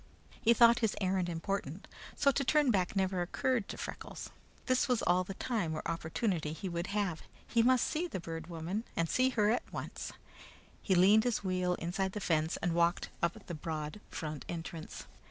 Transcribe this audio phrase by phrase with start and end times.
[0.41, 4.31] He thought his errand important, so to turn back never occurred to Freckles.
[4.65, 7.21] This was all the time or opportunity he would have.
[7.47, 10.11] He must see the Bird Woman, and see her at once.
[10.81, 15.05] He leaned his wheel inside the fence and walked up the broad front entrance.